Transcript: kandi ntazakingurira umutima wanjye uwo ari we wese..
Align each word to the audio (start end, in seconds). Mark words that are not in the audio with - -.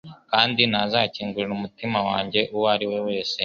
kandi 0.31 0.61
ntazakingurira 0.71 1.53
umutima 1.57 1.97
wanjye 2.09 2.39
uwo 2.55 2.67
ari 2.73 2.85
we 2.91 2.99
wese.. 3.07 3.37